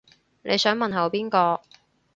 [0.41, 1.61] 你想問候邊個